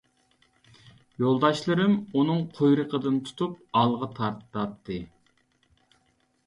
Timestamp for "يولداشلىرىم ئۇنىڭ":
1.23-2.41